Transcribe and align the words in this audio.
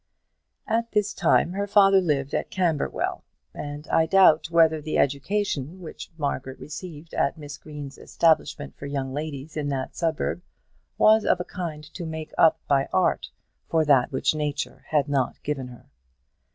At 0.67 0.93
this 0.93 1.13
time 1.13 1.51
her 1.51 1.67
father 1.67 2.01
lived 2.01 2.33
at 2.33 2.49
Camberwell, 2.49 3.23
and 3.53 3.87
I 3.89 4.07
doubt 4.07 4.49
whether 4.49 4.81
the 4.81 4.97
education 4.97 5.79
which 5.79 6.09
Margaret 6.17 6.57
received 6.59 7.13
at 7.13 7.37
Miss 7.37 7.55
Green's 7.59 7.99
establishment 7.99 8.75
for 8.75 8.87
young 8.87 9.13
ladies 9.13 9.55
in 9.55 9.69
that 9.69 9.95
suburb 9.95 10.41
was 10.97 11.23
of 11.23 11.39
a 11.39 11.45
kind 11.45 11.83
to 11.93 12.05
make 12.07 12.31
up 12.35 12.59
by 12.67 12.89
art 12.91 13.29
for 13.69 13.85
that 13.85 14.11
which 14.11 14.33
nature 14.33 14.85
had 14.87 15.07
not 15.07 15.43
given 15.43 15.67
her. 15.67 15.85